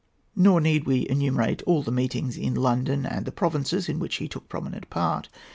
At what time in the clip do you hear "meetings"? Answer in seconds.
1.91-2.35